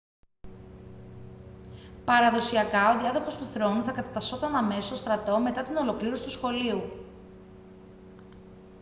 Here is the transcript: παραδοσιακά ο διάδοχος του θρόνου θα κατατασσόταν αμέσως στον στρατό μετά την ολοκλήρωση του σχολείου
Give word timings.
παραδοσιακά 2.05 2.89
ο 2.95 2.99
διάδοχος 2.99 3.37
του 3.37 3.45
θρόνου 3.45 3.83
θα 3.83 3.91
κατατασσόταν 3.91 4.55
αμέσως 4.55 4.83
στον 4.85 4.97
στρατό 4.97 5.39
μετά 5.39 5.63
την 5.63 5.75
ολοκλήρωση 5.77 6.23
του 6.23 6.29
σχολείου 6.31 6.81